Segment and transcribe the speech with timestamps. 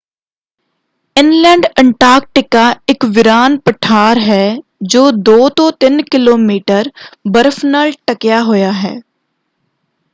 [1.15, 4.55] Inland Antarctica ਇੱਕ ਵੀਰਾਨ ਪਠਾਰ ਹੈ
[4.83, 6.89] ਜੋ 2-3 ਕਿਲੋਮੀਟਰ
[7.27, 8.99] ਬਰਫ਼ ਨਾਲ ਢੱਕਿਆ ਹੋਇਆ ਹੈ।